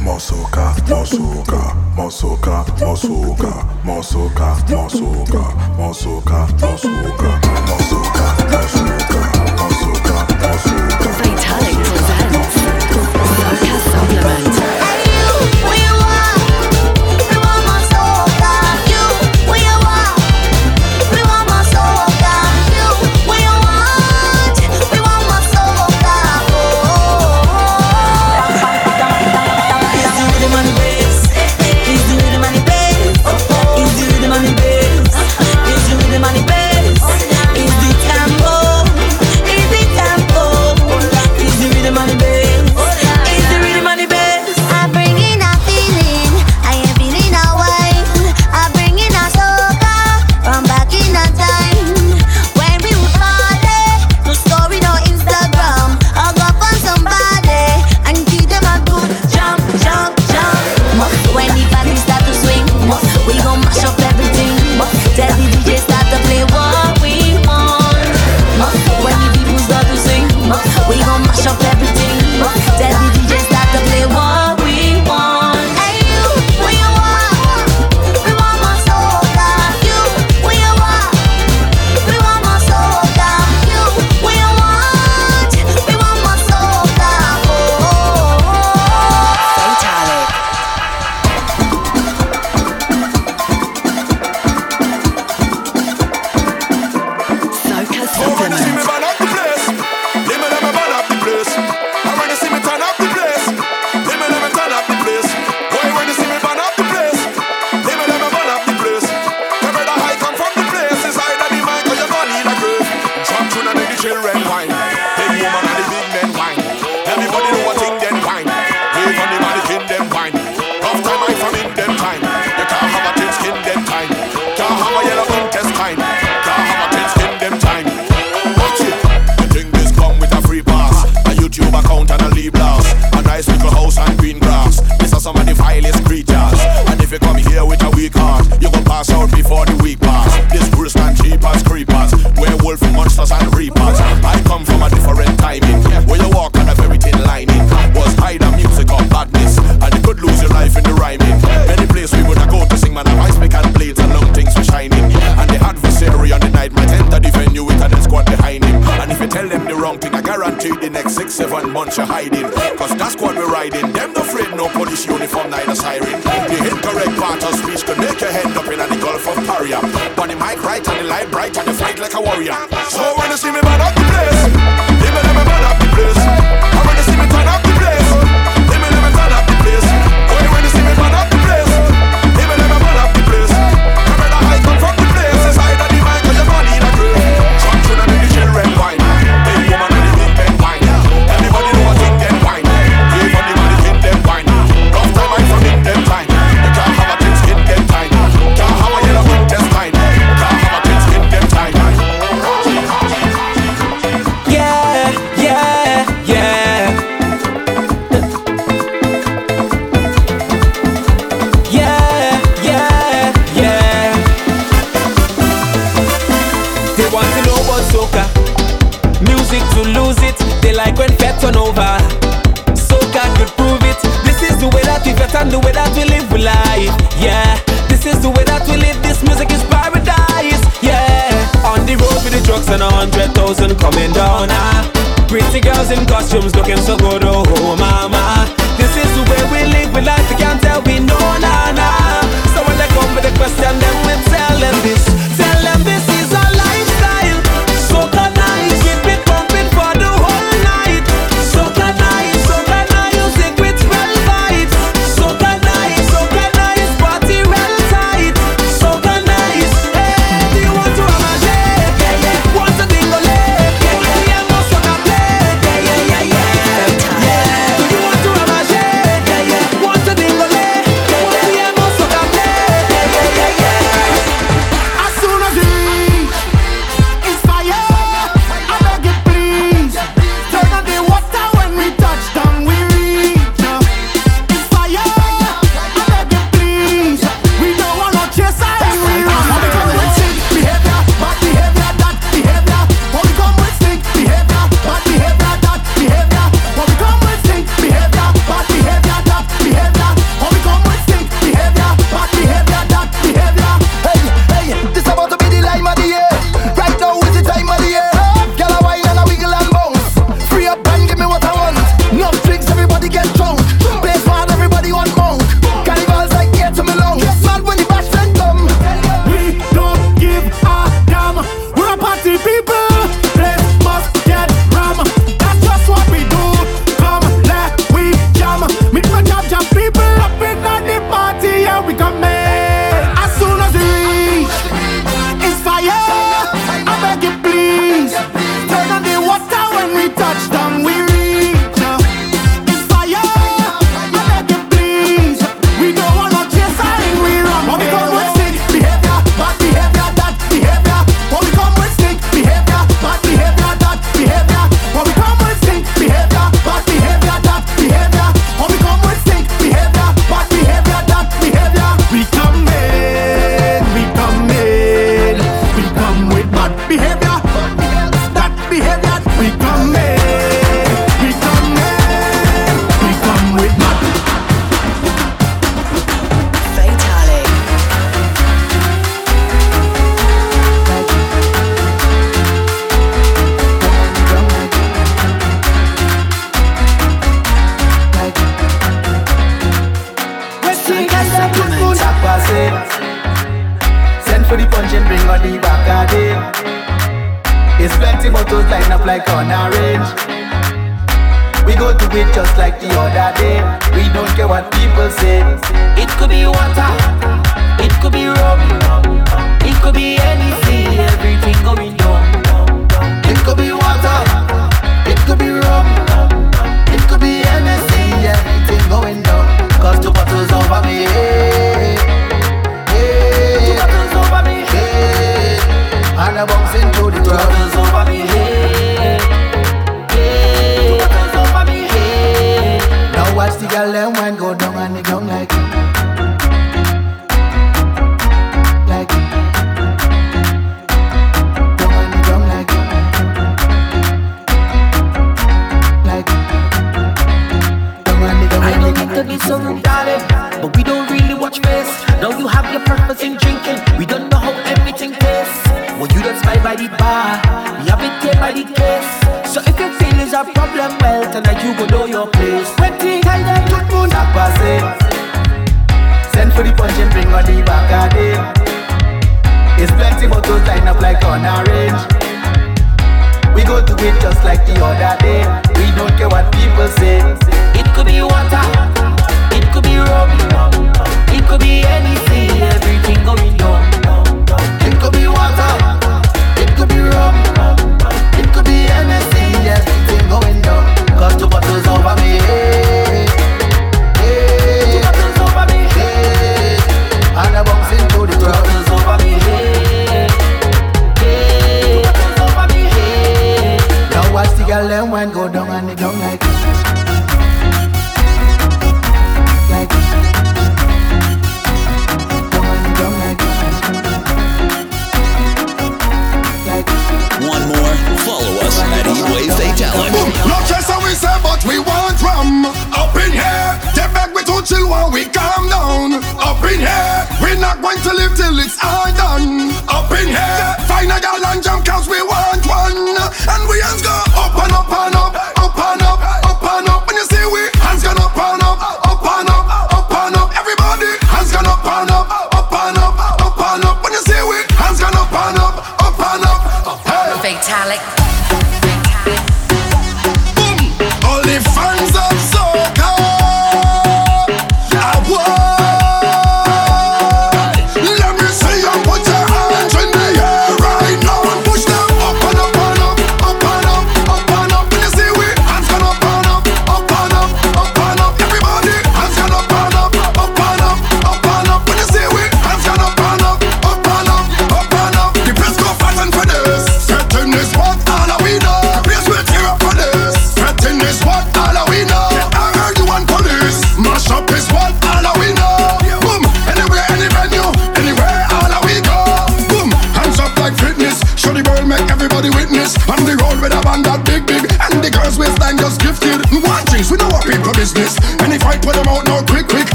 Mosoka, 0.00 0.72
mosoka, 0.88 1.74
mosoka, 1.96 2.64
mosoka, 2.78 3.66
mosoka, 3.84 4.54
mosoka, 4.70 5.42
mosoka, 5.76 6.46
mosoka, 6.60 7.40
mosoka, 7.66 8.24
mosoka, 8.52 9.22
mosoka, 9.58 10.16
mosoka. 10.38 11.18
Vitalik 11.18 11.73
presents 11.73 11.73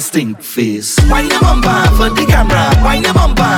stink 0.00 0.40
face. 0.42 0.96
Wine 1.10 1.28
your 1.28 1.40
bumper 1.40 1.82
for 1.96 2.10
the 2.10 2.24
camera. 2.26 2.70
Wine 2.84 3.02
your 3.02 3.14
bumper. 3.14 3.57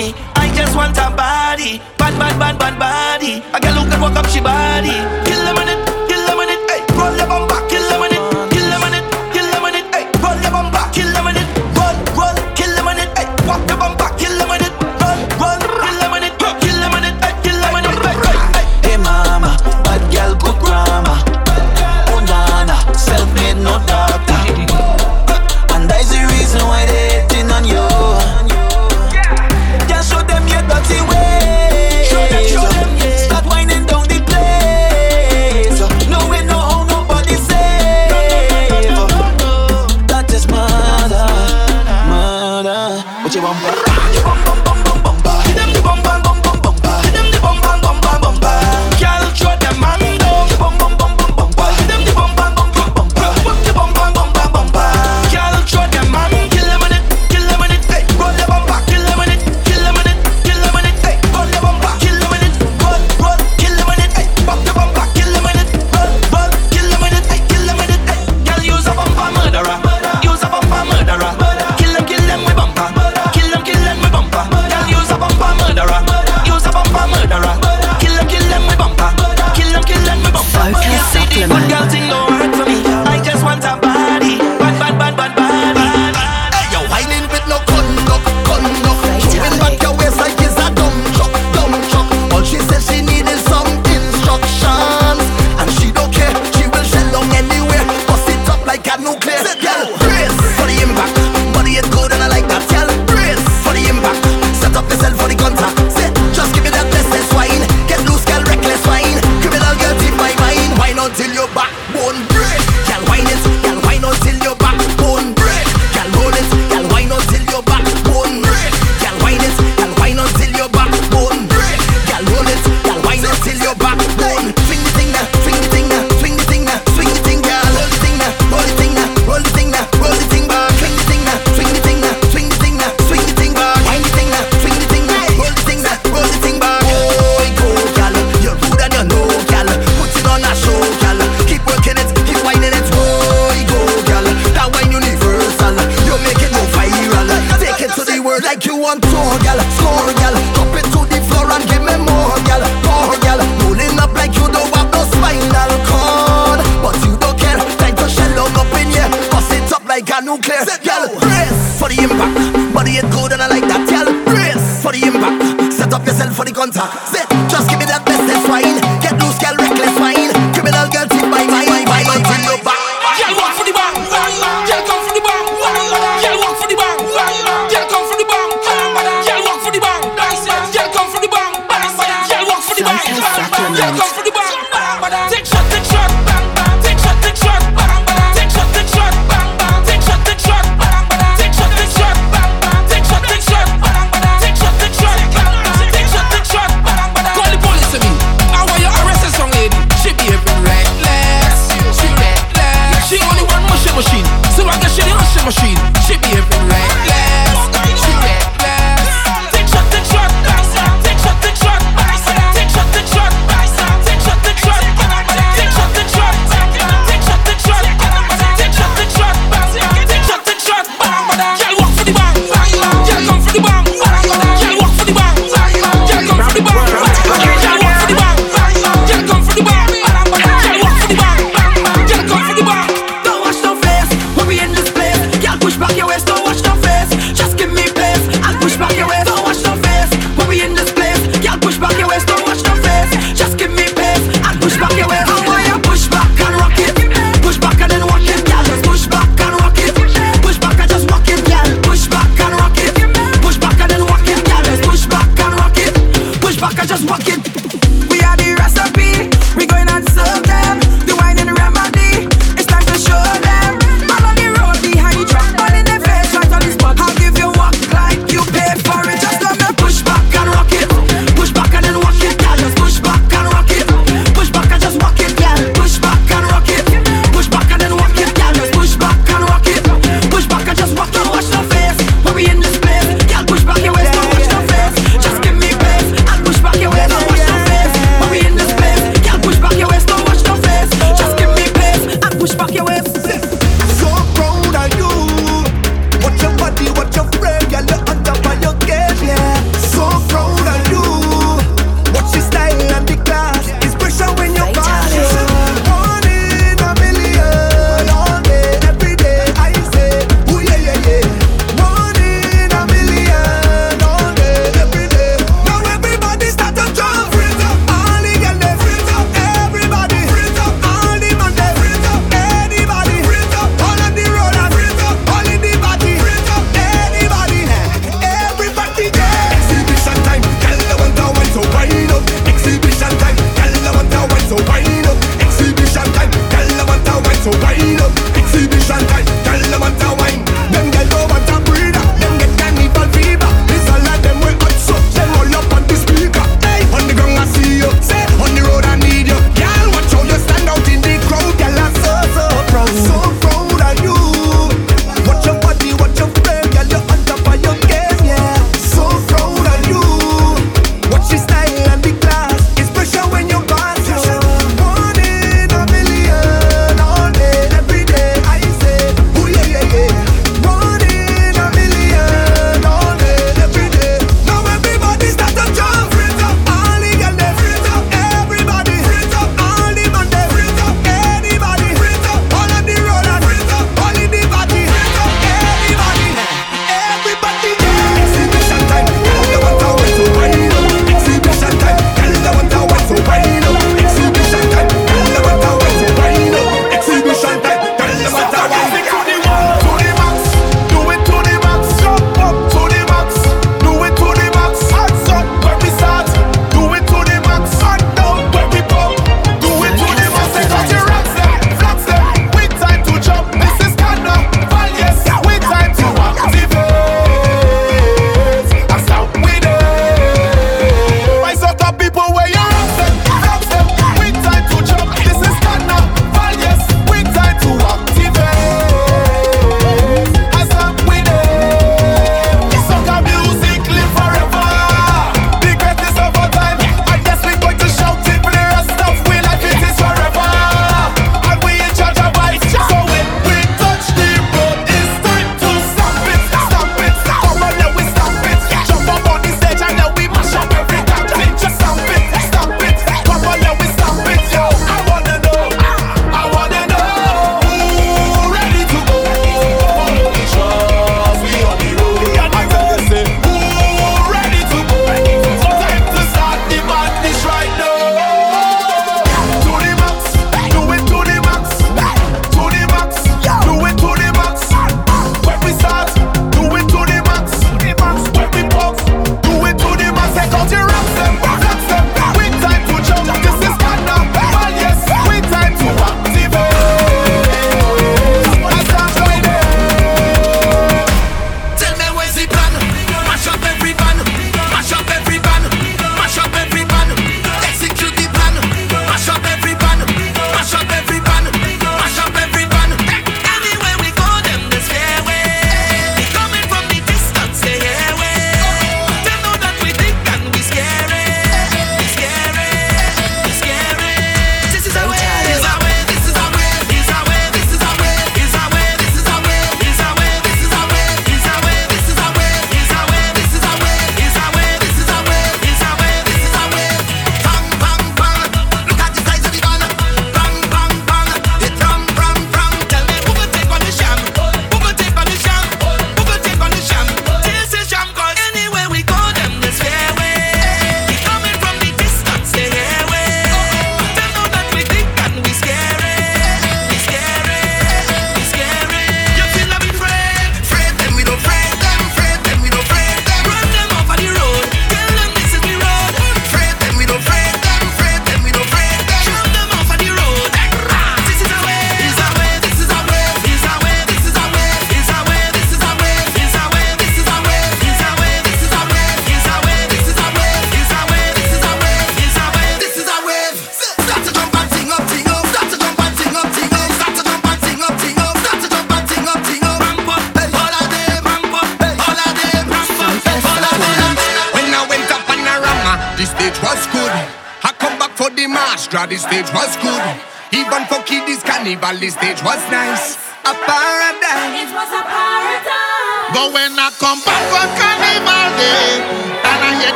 me. 0.00 0.14
I 0.34 0.48
just 0.54 0.74
want 0.74 0.96
a 0.96 1.08
body, 1.12 1.78
bad, 2.00 2.14
bad, 2.18 2.34
bad, 2.40 2.58
bad 2.58 2.74
body. 2.78 3.42
I 3.52 3.58
can 3.60 3.72
look 3.76 3.92
and 3.92 4.00
walk 4.00 4.16
up 4.16 4.26
she 4.32 4.40
body. 4.40 4.96
Kill 5.28 5.42
a 5.50 5.52
minute, 5.58 5.80
kill 6.08 6.24
a 6.30 6.34
minute, 6.40 6.60
hey, 6.70 6.80
roll 6.96 7.14
your 7.16 7.28
bumper. 7.28 7.59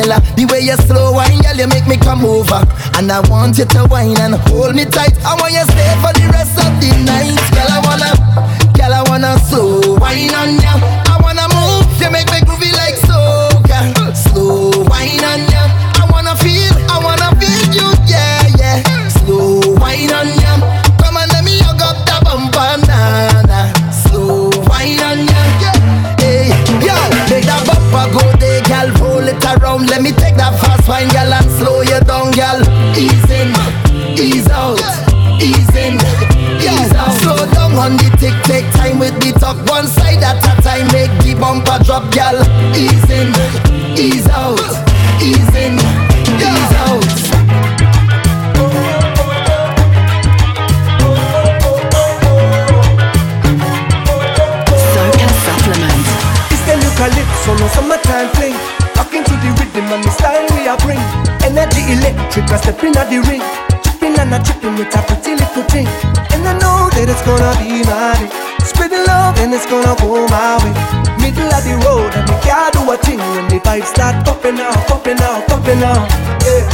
Formula. 0.00 0.20
The 0.36 0.44
way 0.46 0.60
you 0.60 0.76
slow 0.86 1.12
wine, 1.12 1.40
girl, 1.42 1.56
you 1.56 1.68
make 1.68 1.86
me 1.86 1.96
come 1.96 2.24
over. 2.24 2.60
And 2.96 3.10
I 3.10 3.20
want 3.28 3.58
you 3.58 3.64
to 3.64 3.86
wine 3.90 4.18
and 4.20 4.34
hold 4.48 4.74
me 4.74 4.84
tight. 4.84 5.16
I 5.24 5.34
want 5.36 5.52
you 5.52 5.64
stay 5.64 5.92
for 6.00 6.12
the 6.16 6.26
rest 6.32 6.56
of 6.58 6.72
the 6.80 6.90
night, 7.04 7.39
bumper 42.00 42.10
drop, 42.10 42.12
gal. 42.12 42.36
Ease 42.76 43.10
in, 43.10 43.28
ease 43.98 44.28
out, 44.28 44.60
ease 45.20 45.54
in, 45.56 45.74
ease 46.38 46.74
out. 46.86 47.04
Soca 54.92 55.28
supplement. 55.44 56.06
It's 56.50 56.62
the 56.66 56.74
eucalypso, 56.74 57.58
no 57.58 57.68
summertime 57.68 58.28
fling. 58.36 58.54
Rocking 58.96 59.24
to 59.24 59.32
the 59.32 59.50
rhythm 59.58 59.92
and 59.92 60.04
the 60.04 60.10
style 60.10 60.46
we 60.56 60.68
are 60.68 60.78
bring. 60.78 61.00
Energy 61.42 61.92
electric, 61.92 62.50
I 62.50 62.56
step 62.56 62.82
in 62.84 62.96
at 62.96 63.10
the 63.10 63.20
ring. 63.28 63.42
Tripping 63.82 64.18
and 64.18 64.34
a 64.34 64.42
tripping 64.42 64.76
with 64.76 64.94
a 64.96 65.02
pretty 65.02 65.34
little 65.34 65.64
thing. 65.64 65.86
And 66.32 66.46
I 66.46 66.52
know 66.58 66.88
that 66.90 67.08
it's 67.08 67.22
gonna 67.22 67.52
be 67.58 67.82
my 67.84 68.14
day. 68.18 68.30
Spreading 68.64 69.04
love 69.06 69.38
and 69.38 69.52
it's 69.52 69.66
gonna 69.66 69.96
go 70.00 70.26
my 70.28 70.56
way. 70.64 70.99
Of 71.60 71.66
the 71.66 71.76
road 71.84 72.14
and 72.16 72.24
we 72.24 72.36
can't 72.40 72.72
do 72.72 72.80
a 72.90 72.96
thing 72.96 73.18
when 73.18 73.46
the 73.48 73.60
vibes 73.60 73.92
start 73.92 74.24
popping 74.24 74.58
out, 74.60 74.72
popping 74.88 75.20
out, 75.20 75.46
popping 75.46 75.82
out. 75.84 76.08
Yeah. 76.40 76.64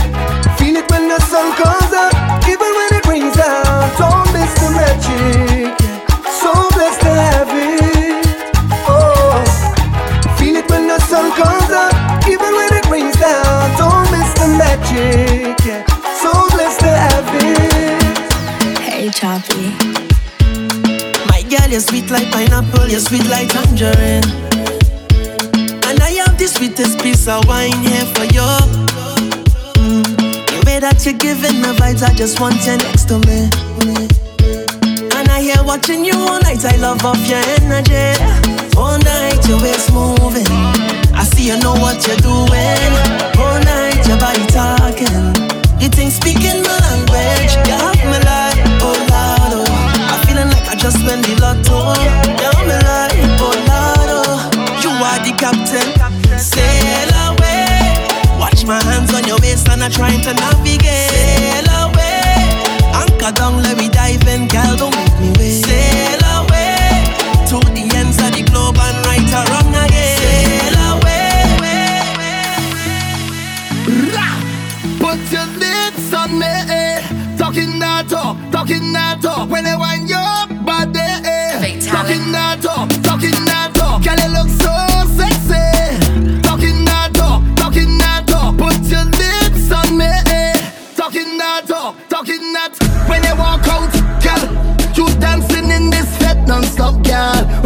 Feel 0.54 0.76
it 0.76 0.86
when 0.92 1.08
the 1.08 1.18
sun 1.26 1.50
comes 1.58 1.90
out, 1.90 2.14
even 2.46 2.70
when 2.70 2.94
it 2.94 3.06
rains 3.06 3.34
down. 3.34 3.66
Don't 3.98 4.30
miss 4.30 4.52
the 4.62 4.70
magic. 4.78 5.74
Yeah. 5.82 6.06
So 6.38 6.52
blessed 6.70 7.00
to 7.02 7.10
have 7.10 7.50
it. 7.50 8.26
Oh. 8.86 9.42
Feel 10.38 10.54
it 10.54 10.70
when 10.70 10.86
the 10.86 11.00
sun 11.00 11.34
comes 11.34 11.70
up, 11.74 11.90
even 12.30 12.54
when 12.54 12.70
it 12.70 12.86
rains 12.86 13.16
down. 13.18 13.74
Don't 13.74 14.06
miss 14.14 14.30
the 14.38 14.54
magic, 14.54 15.58
yeah. 15.66 15.82
So 16.22 16.30
blessed 16.54 16.80
to 16.86 16.92
have 16.94 17.26
it. 17.34 18.78
Hey, 18.86 19.10
Choppy. 19.10 19.74
My 21.26 21.42
girl, 21.50 21.66
you're 21.66 21.80
sweet 21.80 22.08
like 22.10 22.30
pineapple, 22.30 22.86
you're 22.86 23.00
sweet 23.00 23.26
like 23.26 23.48
tangerine. 23.48 24.45
Sweetest 27.26 27.26
piece 27.26 27.48
wine 27.48 27.82
here 27.82 28.06
for 28.14 28.24
you. 28.24 28.46
Mm. 29.82 30.04
The 30.46 30.62
way 30.66 30.78
that 30.78 31.04
you're 31.04 31.18
giving 31.18 31.60
the 31.62 31.74
vibes, 31.74 32.02
I 32.02 32.14
just 32.14 32.40
want 32.40 32.54
you 32.66 32.76
next 32.76 33.08
to 33.08 33.18
me. 33.26 33.50
And 35.16 35.28
I 35.28 35.40
hear 35.40 35.62
watching 35.64 36.04
you 36.04 36.14
all 36.14 36.40
night, 36.40 36.64
I 36.64 36.76
love 36.76 37.04
off 37.04 37.18
your 37.26 37.42
energy. 37.58 38.22
All 38.76 38.98
night, 38.98 39.40
your 39.48 39.60
waist 39.60 39.92
moving. 39.92 40.46
I 41.14 41.24
see 41.24 41.48
you 41.48 41.58
know 41.58 41.74
what 41.74 42.06
you're 42.06 42.20
doing. 42.22 42.92
All 43.40 43.58
night, 43.64 44.06
your 44.06 44.18
body 44.18 44.44
talking. 44.52 45.34
You 45.80 45.88
think 45.88 46.12
speaking 46.12 46.62
my 46.62 46.76
language, 46.78 47.52
you 47.66 47.74
have 47.74 48.00
me 48.06 48.18
like, 48.22 48.60
oh 48.84 48.94
Lord, 49.10 49.66
oh. 49.66 50.08
I'm 50.10 50.20
feeling 50.26 50.48
like 50.48 50.68
I 50.68 50.74
just 50.76 51.00
won 51.02 51.20
the 51.22 51.34
lotto. 51.40 51.96
You 52.38 52.48
have 52.52 52.64
me 52.68 52.76
like, 52.86 53.18
oh 53.40 53.50
Lord, 53.66 54.10
oh. 54.14 54.26
You 54.82 54.90
are 54.92 55.18
the 55.24 55.32
captain, 55.36 55.88
not 59.88 59.94
trying 59.94 60.20
to 60.20 60.34
navigate. 60.34 61.10
Sail 61.14 61.68
away, 61.84 62.34
anchor 62.92 63.32
down, 63.32 63.62
let 63.62 63.78
me 63.78 63.88
dive 63.88 64.26
in, 64.26 64.48
girl, 64.48 64.76
don't 64.76 64.94
make 64.96 65.20
me 65.20 65.30
wait. 65.38 65.64
Sail 65.64 66.22
away 66.38 67.14
to 67.50 67.56
the 67.70 67.84
ends 67.94 68.18
of 68.18 68.32
the 68.34 68.42
globe 68.50 68.78
and 68.78 68.98
right 69.06 69.30
or 69.38 69.44
wrong 69.50 69.74
again. 69.84 70.18
Sail 70.18 70.76
away. 70.90 71.14
Put 74.98 75.20
your 75.30 75.46
lips 75.62 76.12
on 76.12 76.38
me, 76.38 76.46
eh. 76.46 77.36
talking 77.38 77.78
that 77.78 78.08
talk, 78.08 78.36
talking 78.50 78.92
that 78.92 79.22
talk. 79.22 79.48
When 79.48 79.66
I 79.66 79.76
wind 79.76 80.08
your 80.08 80.64
body, 80.64 80.98
eh. 80.98 81.78
talking 81.80 82.32
that 82.32 82.60
talk, 82.60 82.88
talking 83.02 83.38
that 83.46 83.70
talk. 83.74 84.02
Girl, 84.02 84.35
dancing 92.40 92.76
when 93.08 93.22
they 93.22 93.32
walk 93.32 93.66
out, 93.68 93.92
girl. 94.22 94.44
You 94.94 95.06
dancing 95.20 95.70
in 95.70 95.90
this 95.90 96.08
set 96.18 96.46
non-stop, 96.46 97.02
girl. 97.04 97.65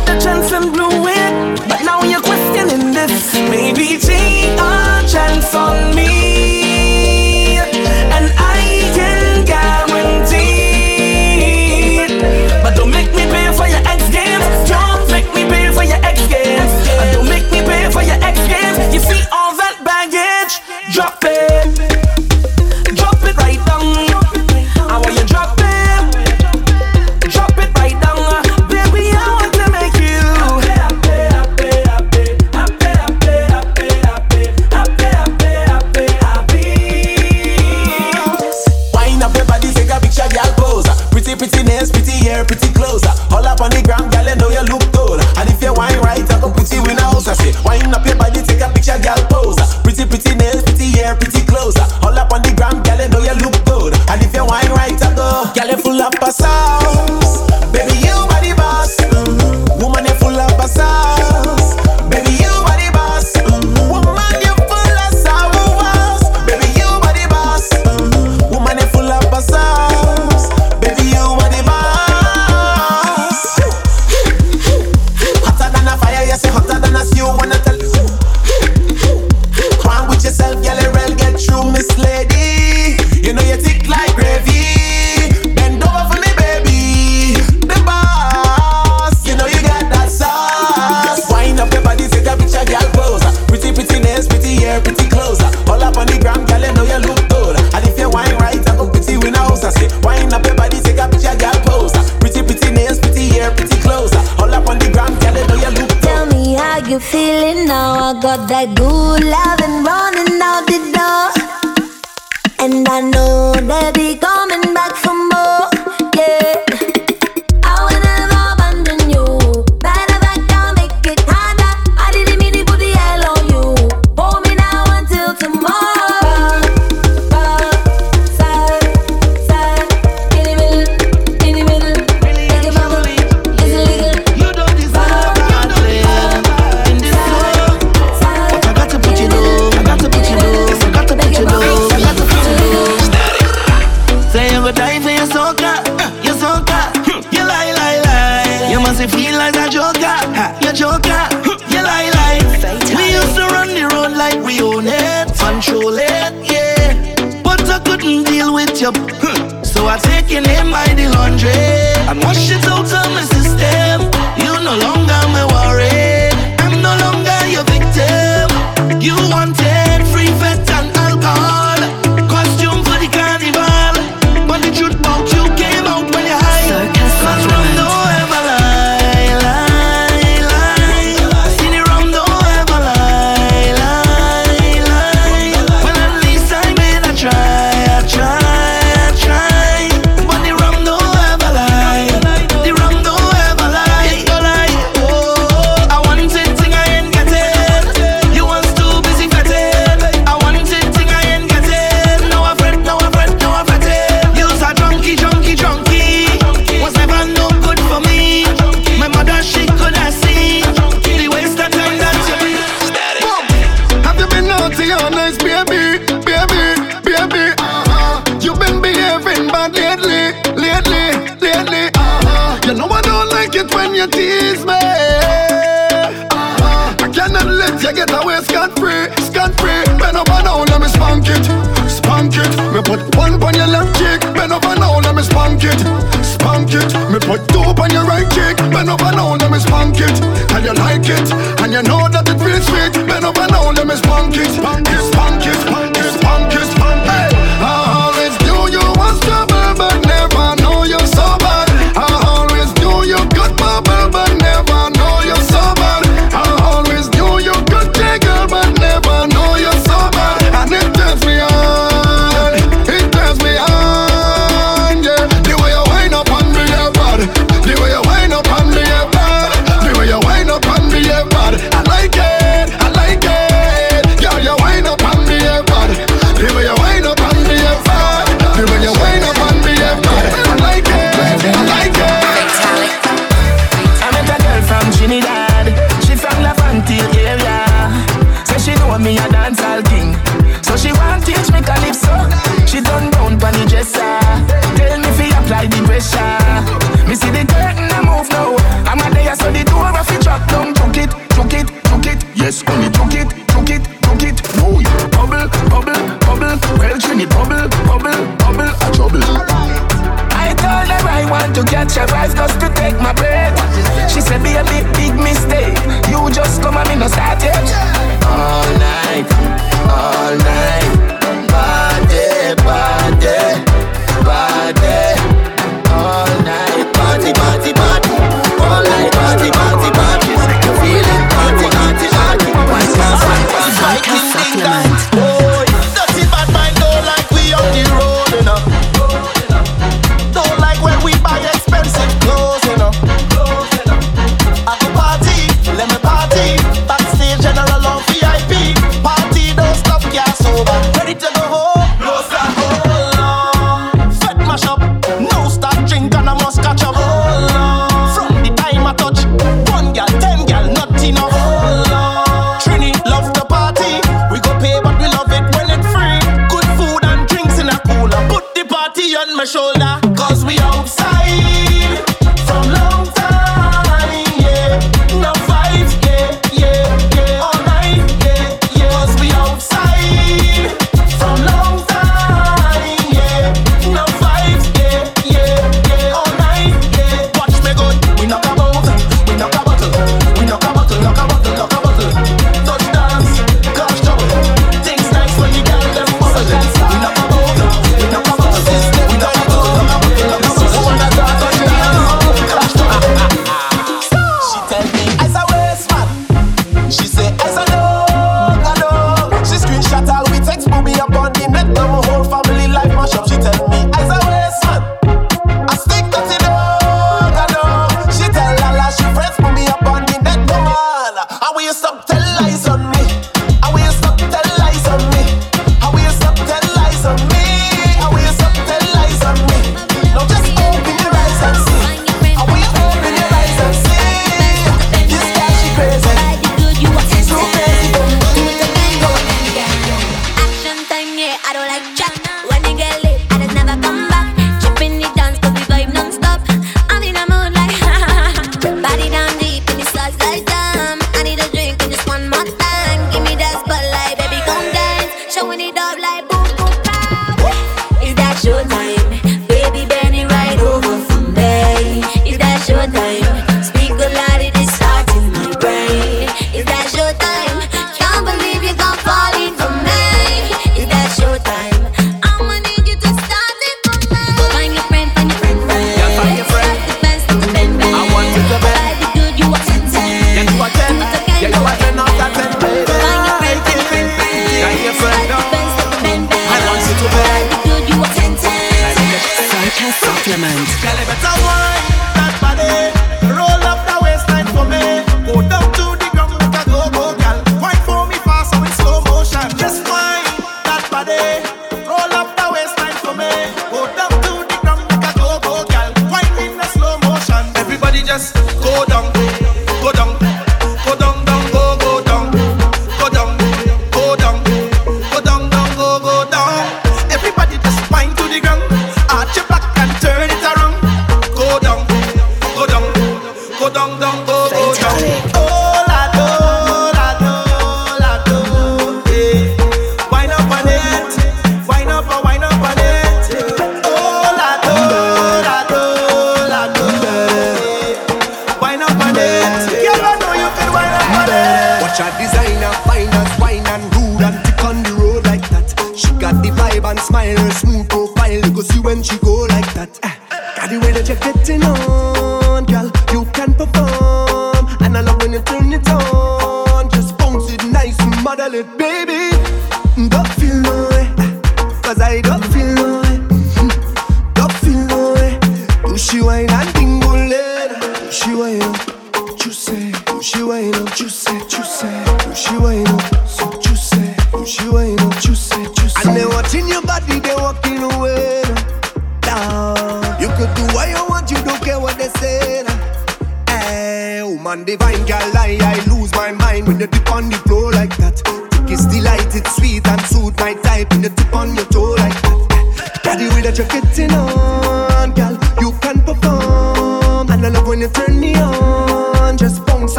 Got 0.00 0.14
the 0.14 0.20
chance 0.24 0.52
and 0.52 0.72
blew 0.72 1.08
it, 1.08 1.68
but 1.68 1.82
now 1.84 2.02
you're 2.02 2.20
questioning 2.20 2.92
this. 2.92 3.34
Maybe 3.34 3.98
take 3.98 4.58
a 4.58 5.04
chance 5.06 5.54
on 5.54 5.94
me. 5.94 6.89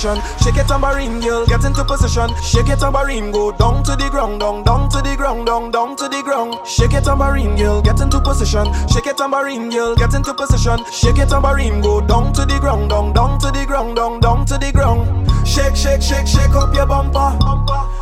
position. 0.00 0.38
Shake 0.42 0.56
your 0.56 0.64
tambourine, 0.64 1.20
girl, 1.20 1.46
get 1.46 1.64
into 1.64 1.84
position. 1.84 2.30
Shake 2.42 2.68
your 2.68 2.76
tambourine, 2.76 3.30
go 3.30 3.52
down 3.52 3.82
to 3.84 3.96
the 3.96 4.08
ground, 4.10 4.40
down, 4.40 4.62
down 4.64 4.88
to 4.90 5.02
the 5.02 5.14
ground, 5.16 5.46
down, 5.46 5.70
down 5.70 5.96
to 5.96 6.08
the 6.08 6.22
ground. 6.22 6.66
Shake 6.66 6.92
your 6.92 7.02
tambourine, 7.02 7.56
girl, 7.56 7.82
get 7.82 8.00
into 8.00 8.20
position. 8.20 8.66
Shake 8.88 9.06
your 9.06 9.14
tambourine, 9.14 9.70
girl, 9.70 9.94
get 9.96 10.14
into 10.14 10.32
position. 10.32 10.78
Shake 10.92 11.18
your 11.18 11.26
tambourine, 11.26 11.80
go 11.80 12.00
down 12.00 12.32
to 12.32 12.46
the 12.46 12.58
ground, 12.58 12.90
down, 12.90 13.12
down 13.12 13.38
to 13.40 13.50
the 13.50 13.64
ground, 13.66 13.96
down, 13.96 14.20
down 14.20 14.46
to 14.46 14.56
the 14.58 14.72
ground. 14.72 15.04
Shake, 15.46 15.76
shake, 15.76 16.02
shake, 16.02 16.26
shake 16.26 16.54
up 16.54 16.74
your 16.74 16.86
bumper. 16.86 17.36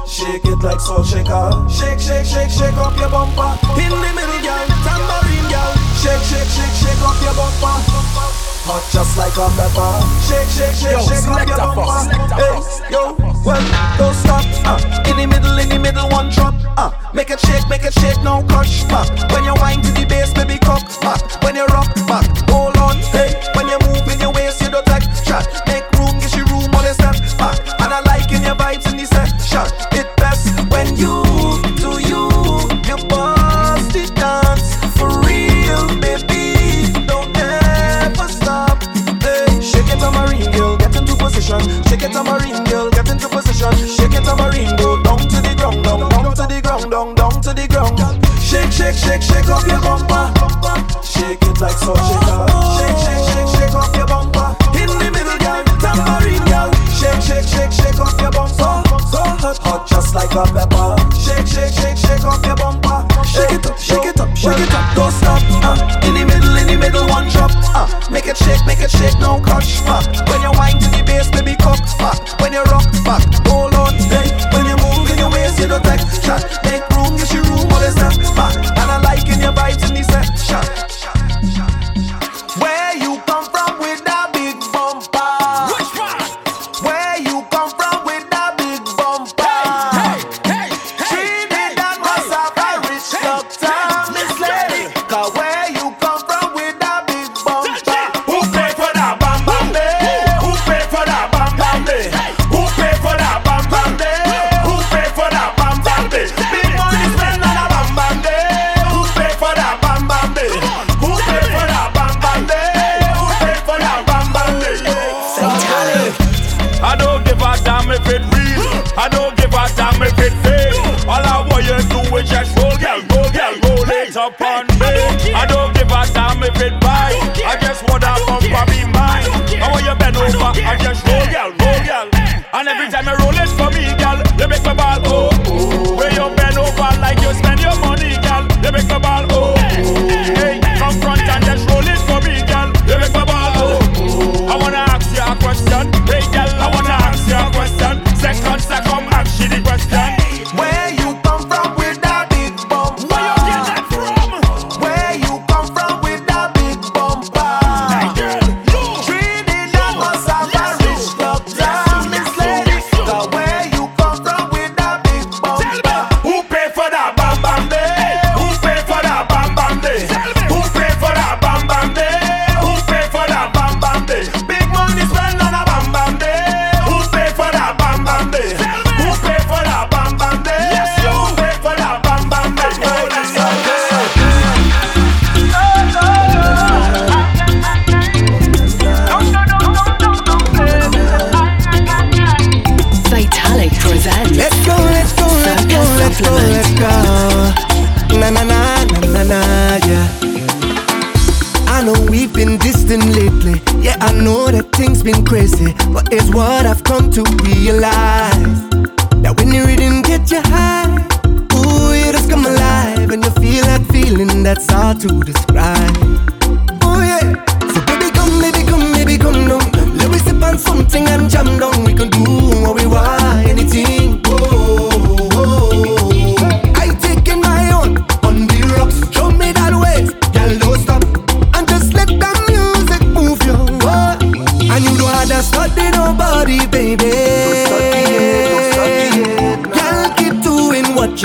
Shake 0.06 0.44
it 0.44 0.58
like 0.62 0.80
salt 0.80 1.06
shaker. 1.06 1.50
Shake, 1.68 2.00
shake, 2.00 2.26
shake, 2.26 2.50
shake 2.50 2.78
up 2.78 2.96
your 2.96 3.10
bumper. 3.10 3.58
In 3.74 3.90
the 3.90 4.10
middle, 4.14 4.40
girl, 4.46 4.66
tambourine, 4.86 5.48
girl. 5.50 5.72
Shake, 5.98 6.22
shake, 6.22 6.46
shake, 6.46 6.74
shake 6.78 7.02
up 7.02 7.18
your 7.22 7.34
bumper 7.34 7.97
hot 8.68 8.84
just 8.92 9.16
like 9.16 9.32
a 9.40 9.48
pepper. 9.56 9.92
Shake, 10.28 10.44
shake, 10.52 10.76
shake, 10.76 10.92
yo, 10.92 11.00
shake 11.00 11.26
like 11.32 11.48
a 11.48 11.56
bumper. 11.56 11.88
Hey, 12.36 12.60
yo, 12.92 13.16
well, 13.40 13.64
don't 13.96 14.14
stop. 14.14 14.44
Uh, 14.68 15.08
in 15.08 15.16
the 15.16 15.26
middle, 15.26 15.56
in 15.58 15.68
the 15.68 15.78
middle, 15.78 16.08
one 16.10 16.28
drop. 16.28 16.54
Uh, 16.76 16.92
make 17.14 17.30
it 17.30 17.40
shake, 17.40 17.64
make 17.68 17.84
it 17.84 17.94
shake, 17.94 18.20
no 18.22 18.44
crush. 18.44 18.84
Uh, 18.92 19.08
when 19.32 19.44
you 19.44 19.54
wind 19.56 19.82
to 19.84 19.90
the 19.92 20.04
bass, 20.04 20.32
baby, 20.34 20.58
cock. 20.58 20.84
Uh, 21.02 21.16
when 21.42 21.56
you 21.56 21.64
rock 21.66 21.88
back. 22.06 22.28
Uh, 22.28 22.47
shake 62.08 62.24
off 62.24 62.44
your 62.46 62.56
bumper. 62.56 62.98
Shake 63.24 63.52
it 63.52 63.66
up, 63.66 63.78
shake 63.78 64.06
it 64.06 64.20
up, 64.20 64.36
shake 64.36 64.58
it 64.58 64.72
up, 64.72 64.96
don't 64.96 65.12
stop. 65.12 65.42
Uh, 65.62 66.06
in 66.06 66.14
the 66.14 66.24
middle, 66.24 66.56
in 66.56 66.66
the 66.66 66.76
middle, 66.76 67.06
one 67.06 67.28
drop. 67.28 67.52
Uh, 67.76 67.86
make 68.10 68.26
it 68.26 68.36
shake, 68.36 68.64
make 68.66 68.80
it 68.80 68.90
shake, 68.90 69.18
no 69.20 69.40
clutch. 69.40 69.82
Uh, 69.84 70.00
when 70.28 70.40
you 70.40 70.52
wind 70.58 70.80
to 70.80 70.88
the 70.90 71.02
bass, 71.04 71.28
baby, 71.30 71.54
cock. 71.56 71.78
Uh, 72.00 72.16
when 72.40 72.52
you 72.52 72.62
rock 72.64 72.88
back, 73.04 73.24
oh. 73.48 73.57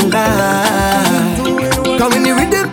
Like. 0.02 1.38
Come 2.00 2.14
in 2.14 2.24
the 2.24 2.34
rhythm, 2.34 2.73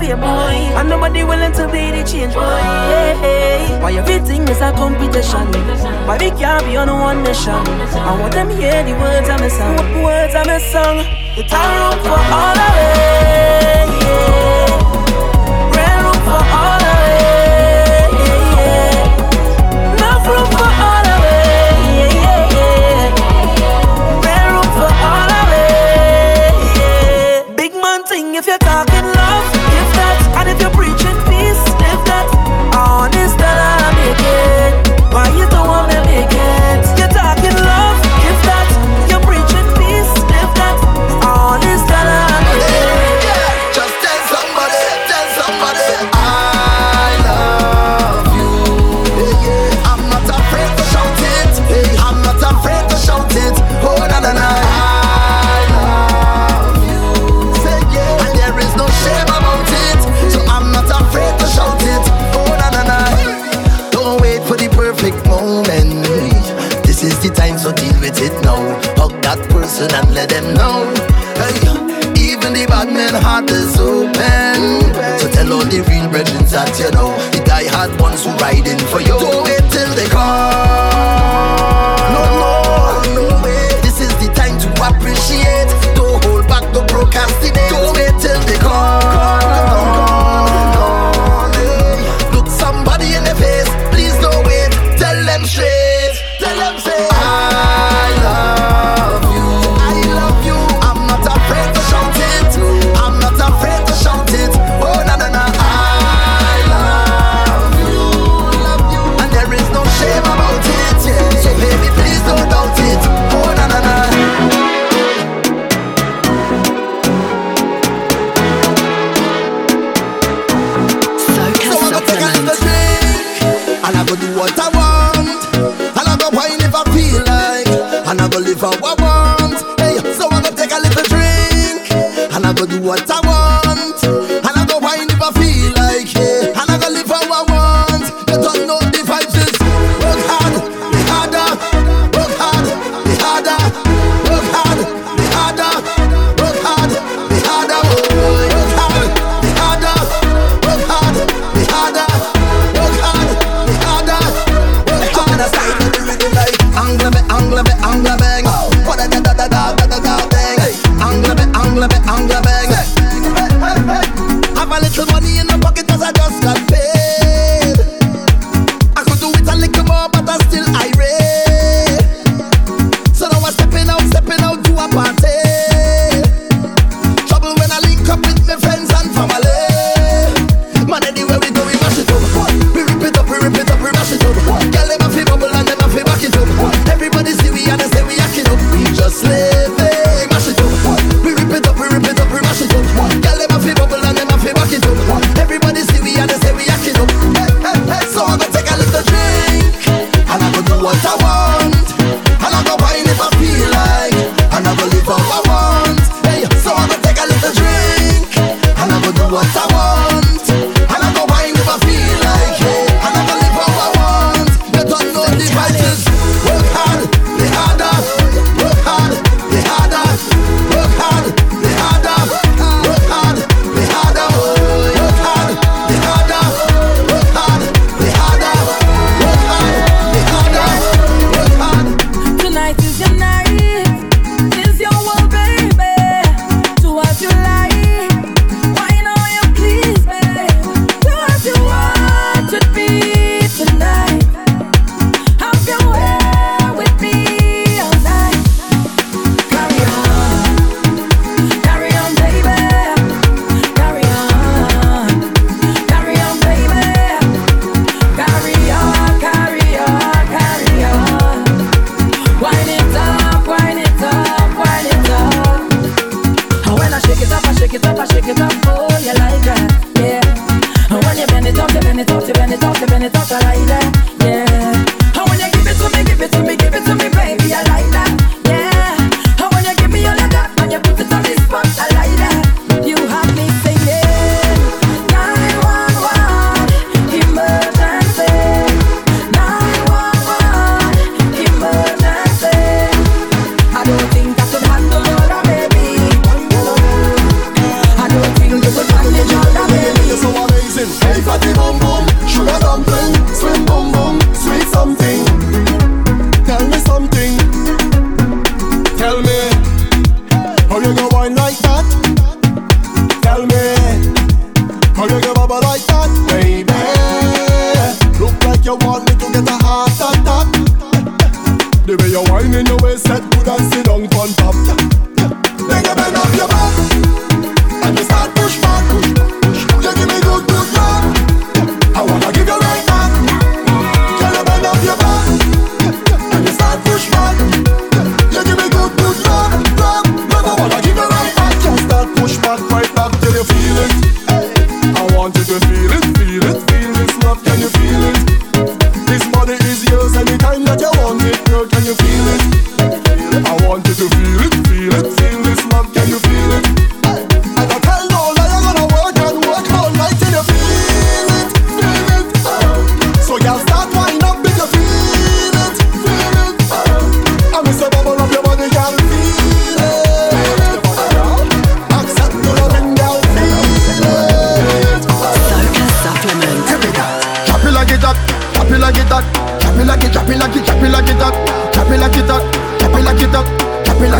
fear, 0.00 0.16
boy. 0.16 0.56
And 0.78 0.88
nobody 0.88 1.22
willing 1.22 1.52
to 1.52 1.68
be 1.68 1.90
the 1.92 2.02
change, 2.02 2.34
boy. 2.34 2.62
Why 3.82 3.92
everything 3.92 4.48
is 4.48 4.60
a 4.60 4.72
competition? 4.72 5.46
Why 6.06 6.16
we 6.18 6.30
can't 6.30 6.64
be 6.64 6.76
on 6.76 6.88
one 6.88 7.22
nation? 7.22 7.52
I 7.52 8.18
want 8.18 8.32
them 8.32 8.50
hear 8.50 8.82
the 8.82 8.94
words 8.94 9.28
I'm 9.28 9.42
a 9.42 9.50
song. 9.50 10.02
Words 10.02 10.34
I'm 10.34 10.48
a 10.48 10.58
song. 10.72 10.96
It's 11.36 11.52
a 11.52 11.60
room 11.76 11.96
for 12.04 12.18
all 12.34 12.56
of 12.56 12.74
us. 12.80 12.99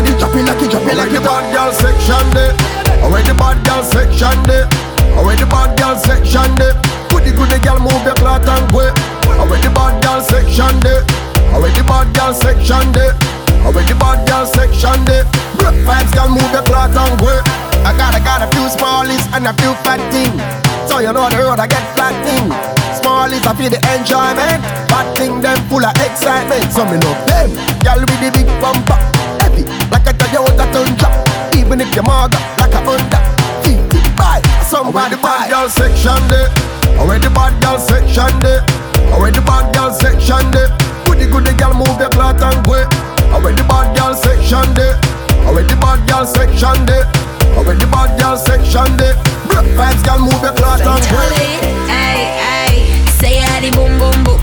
like 0.01 0.09
it, 0.09 0.17
it 0.17 0.45
like 0.45 0.61
it, 0.61 0.71
chop 0.71 0.87
it 0.87 0.97
like 0.97 1.13
it. 1.13 1.13
The 1.13 1.21
bad 1.21 1.45
girl 1.53 1.71
section 1.73 2.25
there, 2.33 2.53
when 3.05 3.23
the 3.25 3.35
bad 3.37 3.57
girl 3.65 3.83
section 3.85 4.37
there, 4.49 4.65
when 5.21 5.37
the 5.37 5.45
bad 5.45 5.77
girl 5.77 5.95
section 5.97 6.49
there, 6.57 6.73
put 7.09 7.23
the 7.23 7.31
good 7.33 7.53
girl 7.61 7.79
move 7.79 8.01
your 8.01 8.17
clat 8.17 8.45
and 8.47 8.65
go. 8.73 8.89
When 9.45 9.61
the 9.61 9.69
bad 9.69 10.01
girl 10.01 10.21
section 10.21 10.73
there, 10.81 11.05
when 11.53 11.73
the 11.77 11.83
bad 11.85 12.09
girl 12.15 12.33
section 12.33 12.91
there, 12.93 13.13
when 13.61 13.85
the 13.85 13.95
bad 13.99 14.25
girl 14.25 14.45
section 14.45 14.97
there, 15.05 15.25
vibes 15.85 16.11
girl 16.13 16.29
move 16.33 16.49
your 16.49 16.65
clat 16.65 16.93
and 16.95 17.15
go. 17.21 17.29
I 17.85 17.93
got, 17.97 18.13
I 18.13 18.21
got 18.21 18.45
a 18.45 18.47
few 18.53 18.65
smallies 18.69 19.25
and 19.33 19.45
a 19.45 19.53
few 19.57 19.73
fat 19.81 20.01
things, 20.13 20.37
so 20.89 21.01
you 21.01 21.13
know 21.13 21.29
the 21.29 21.37
road 21.41 21.59
I 21.59 21.67
get 21.67 21.81
flat 21.93 22.13
thing. 22.25 22.49
Smallies 22.97 23.41
I 23.45 23.53
feel 23.57 23.69
the 23.69 23.81
enjoyment, 23.93 24.61
bad 24.89 25.05
thing 25.17 25.41
them 25.41 25.57
full 25.69 25.83
of 25.83 25.93
excitement, 25.97 26.69
so 26.73 26.85
me 26.85 26.97
love 27.01 27.21
them. 27.25 27.49
Girl 27.81 28.01
with 28.01 28.21
the 28.21 28.29
big 28.33 28.49
bumper. 28.61 29.20
Hey, 29.61 29.89
like 29.93 30.07
I 30.07 30.13
tell 30.17 30.31
you 30.33 30.41
what 30.41 30.57
I. 30.57 31.51
Even 31.57 31.81
if 31.81 31.93
you're 31.93 32.03
like 32.03 32.73
a 32.73 32.81
under. 32.81 33.21
Buy 34.17 34.41
somebody. 34.65 35.15
Bad 35.21 35.49
girl 35.49 35.69
section 35.69 36.17
there. 36.29 36.49
Already 36.97 37.29
bad 37.29 37.61
girl 37.61 37.77
section 37.77 38.39
there. 38.41 38.65
Already 39.13 39.39
bad 39.41 39.73
girl 39.73 39.93
section 39.93 40.49
there. 40.51 40.69
Goody 41.05 41.29
goody 41.29 41.53
girl 41.53 41.73
move 41.73 41.99
your 41.99 42.09
cloth 42.09 42.41
and 42.41 42.65
go. 42.65 42.81
Already 43.33 43.61
bad 43.69 43.95
girl 43.95 44.15
section 44.15 44.65
there. 44.73 44.97
Already 45.45 45.75
bad 45.77 46.01
girl 46.09 46.25
section 46.25 46.85
there. 46.85 47.05
Already 47.53 47.85
bad 47.85 48.17
girl 48.19 48.37
section 48.37 48.97
there. 48.97 49.15
Black 49.45 49.65
vibes 49.77 50.01
girl 50.05 50.19
move 50.25 50.41
your 50.41 50.53
cloth 50.57 50.81
and 50.81 51.03
go. 51.05 51.21
Hey 51.85 52.33
hey, 52.41 52.73
say 53.21 53.43
I 53.43 53.61
the 53.61 53.69
boom 53.77 53.99
boom 53.99 54.23
boom. 54.23 54.39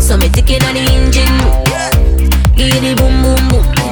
So 0.00 0.16
me 0.16 0.28
ticking 0.28 0.62
on 0.64 0.74
the 0.74 0.80
engine. 0.80 1.36
Give 2.56 2.80
the 2.80 2.94
boom 2.96 3.22
boom 3.22 3.48
boom. 3.50 3.83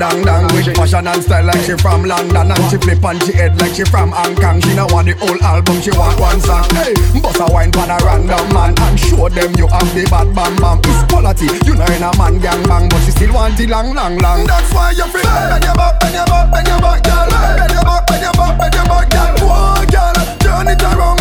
dang 0.00 0.24
dang. 0.24 0.48
With 0.56 0.72
fashion 0.74 1.06
and 1.06 1.22
style 1.22 1.44
like 1.44 1.60
she 1.68 1.76
from 1.76 2.04
London 2.04 2.50
And 2.50 2.64
she 2.72 2.78
flip 2.80 3.04
on 3.04 3.20
she 3.20 3.32
head 3.36 3.60
like 3.60 3.76
she 3.76 3.84
from 3.84 4.10
Hong 4.12 4.34
Kong. 4.34 4.60
She 4.64 4.74
not 4.74 4.90
want 4.90 5.06
the 5.06 5.14
whole 5.20 5.36
album, 5.44 5.80
she 5.84 5.92
want 5.92 6.18
one 6.18 6.40
song. 6.40 6.64
Hey, 6.72 6.96
bust 7.20 7.38
a 7.38 7.46
wine 7.52 7.70
pan 7.70 7.92
a 7.92 8.00
random 8.00 8.48
man 8.56 8.72
And 8.80 8.98
show 8.98 9.28
them 9.28 9.52
you 9.60 9.68
have 9.68 9.90
the 9.92 10.08
bad 10.08 10.32
bam 10.34 10.56
bam. 10.56 10.80
It's 10.88 11.04
quality, 11.12 11.46
you 11.68 11.76
know 11.76 11.84
in 11.92 12.02
a 12.02 12.10
man 12.16 12.40
gang 12.40 12.64
bang 12.64 12.88
But 12.88 13.04
she 13.04 13.12
still 13.12 13.34
want 13.36 13.56
the 13.60 13.66
long 13.68 13.92
long 13.92 14.16
long. 14.18 14.46
That's 14.48 14.72
why 14.72 14.96
you 14.96 15.04
feel 15.12 15.22
Bend 15.22 15.64
your 15.64 15.76
back, 15.76 16.00
bend 16.00 16.16
your 16.16 16.26
back, 16.26 16.48
bend 16.50 16.66
your 16.66 16.80
back, 16.80 17.04
girl. 17.04 17.28
Bend 17.28 17.72
your 17.76 17.84
back, 17.84 18.02
bend 18.08 18.22
your 18.24 18.32
back, 18.32 18.52
bend 18.56 18.74
your 18.74 18.86
back, 18.88 19.06
girl. 19.12 19.34
Whoa, 19.44 19.84
girl, 19.92 20.16
turn 20.40 20.68
it 20.72 20.82
around 20.82 21.19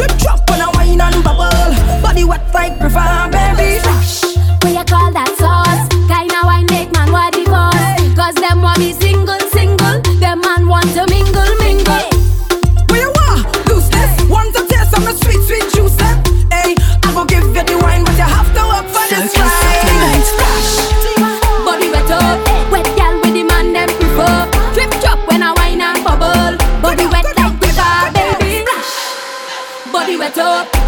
Drip 0.00 0.16
drop 0.16 0.50
on 0.50 0.62
a 0.62 0.70
wine 0.76 0.98
and 0.98 1.22
bubble. 1.22 1.52
Body 2.00 2.24
wet 2.24 2.40
like 2.54 2.78
prefer 2.78 3.28
baby. 3.30 3.84
What 4.62 4.72
you 4.72 4.84
call 4.88 5.12
that 5.12 5.28
sauce? 5.36 5.88
Kinda 6.08 6.40
wine 6.42 6.64
make 6.70 6.90
man 6.92 7.12
what 7.12 7.34
divorce. 7.34 8.16
Cause 8.16 8.34
them 8.36 8.62
want 8.62 8.78
me 8.78 8.94
up. 30.40 30.79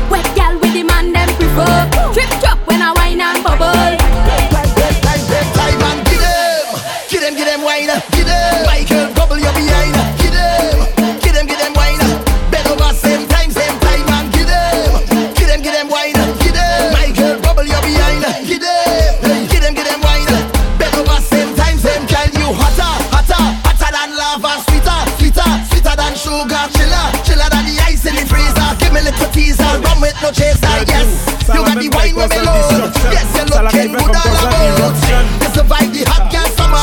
Looking 33.73 33.93
good 33.93 34.05
all 34.05 34.13
about. 34.13 34.93
You 35.41 35.49
survive 35.49 35.89
the 35.97 36.05
hot 36.05 36.29
girl 36.29 36.45
summer. 36.53 36.77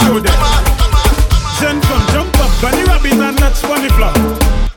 Jeune 1.62 1.82
femme, 1.86 2.06
jump 2.10 2.34
up, 2.42 2.50
bunny 2.62 2.84
rabbit 2.84 3.14
and 3.14 3.38
touch 3.38 3.62
bunny 3.62 3.90
floor. 3.94 4.10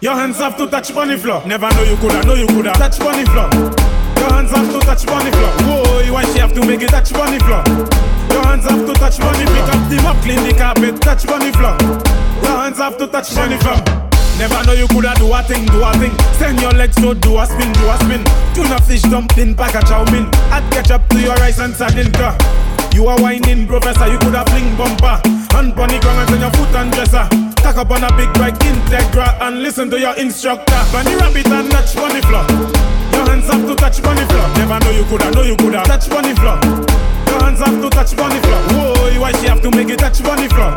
Your 0.02 0.14
hands 0.14 0.36
have 0.36 0.58
to 0.58 0.66
touch 0.66 0.94
bunny 0.94 1.16
floor. 1.16 1.42
Never 1.46 1.72
know 1.72 1.82
you 1.84 1.96
coulda, 1.96 2.22
know 2.26 2.34
you 2.34 2.46
coulda 2.48 2.72
touch 2.72 2.98
bunny 2.98 3.24
floor. 3.24 3.48
Your 4.20 4.28
hands 4.28 4.50
have 4.50 4.70
to 4.72 4.78
touch 4.80 5.06
bunny 5.06 5.30
floor. 5.30 5.52
Whoa, 5.64 6.12
why 6.12 6.24
she 6.24 6.38
have 6.38 6.52
to 6.52 6.60
make 6.66 6.82
it 6.82 6.90
touch 6.90 7.14
bunny 7.14 7.38
floor? 7.38 7.64
Your 8.28 8.44
hands 8.44 8.68
have 8.68 8.84
to 8.84 8.92
touch 8.92 9.18
bunny. 9.18 9.46
Pick 9.46 9.72
up 9.72 9.88
the 9.88 9.96
mop, 10.02 10.16
clean 10.20 10.42
the 10.44 10.52
carpet, 10.52 11.00
touch 11.00 11.26
bunny 11.26 11.50
floor. 11.52 11.78
Your 12.44 12.56
hands 12.60 12.76
have 12.76 12.98
to 12.98 13.06
touch 13.06 13.34
bunny 13.34 13.56
floor. 13.56 14.01
Never 14.42 14.58
know 14.66 14.72
you 14.72 14.88
coulda 14.88 15.14
do 15.22 15.32
a 15.32 15.40
thing, 15.40 15.64
do 15.66 15.84
a 15.86 15.94
thing. 16.02 16.10
Send 16.34 16.60
your 16.60 16.72
legs 16.72 16.96
so 16.96 17.14
do 17.14 17.38
a 17.38 17.46
spin, 17.46 17.72
do 17.78 17.86
a 17.86 17.94
spin. 18.02 18.26
Tuna 18.58 18.82
fish 18.82 19.02
dumpling, 19.02 19.54
pack 19.54 19.76
a 19.78 19.86
chow 19.86 20.02
mein. 20.10 20.26
Add 20.50 20.66
ketchup 20.72 21.06
to 21.10 21.20
your 21.20 21.36
rice 21.36 21.60
and 21.60 21.72
sardine 21.72 22.10
car. 22.10 22.34
You 22.92 23.06
are 23.06 23.22
whining, 23.22 23.68
professor, 23.68 24.10
you 24.10 24.18
coulda 24.18 24.42
fling 24.50 24.74
bumper. 24.74 25.22
Hand 25.54 25.78
pon 25.78 25.94
the 25.94 26.00
ground 26.02 26.26
and 26.26 26.28
turn 26.28 26.40
your 26.40 26.50
foot 26.58 26.74
and 26.74 26.90
dresser. 26.90 27.22
Tack 27.62 27.76
up 27.76 27.92
on 27.92 28.02
a 28.02 28.10
big 28.18 28.34
bike 28.34 28.58
Integra 28.66 29.38
and 29.46 29.62
listen 29.62 29.88
to 29.90 30.00
your 30.00 30.18
instructor. 30.18 30.82
Bunny 30.90 31.14
rabbit 31.14 31.46
and 31.46 31.70
touch 31.70 31.94
bunny 31.94 32.20
floor. 32.26 32.42
Your 33.14 33.22
hands 33.30 33.46
have 33.46 33.62
to 33.62 33.76
touch 33.76 34.02
bunny 34.02 34.26
floor. 34.26 34.48
Never 34.58 34.82
know 34.82 34.90
you 34.90 35.04
coulda, 35.06 35.30
know 35.30 35.42
you 35.46 35.54
coulda 35.54 35.84
touch 35.86 36.10
bunny 36.10 36.34
floor. 36.34 36.58
Your 37.30 37.38
hands 37.46 37.62
have 37.62 37.78
to 37.78 37.88
touch 37.94 38.16
bunny 38.16 38.42
floor. 38.42 38.58
Whoa, 38.74 39.20
why 39.22 39.30
she 39.38 39.46
have 39.46 39.62
to 39.62 39.70
make 39.70 39.88
it 39.88 40.00
touch 40.00 40.18
bunny 40.20 40.48
floor? 40.48 40.74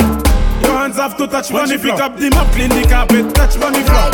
Your 0.62 0.76
hands 0.78 0.98
have 0.98 1.18
to 1.18 1.28
touch 1.28 1.52
bunny 1.52 1.78
floor. 1.78 1.96
Pick 1.96 2.04
up 2.04 2.18
the 2.18 2.30
mop, 2.32 2.48
clean 2.54 2.70
the 2.70 2.84
carpet, 2.88 3.34
touch 3.36 3.60
bunny 3.60 3.84
floor. 3.84 4.10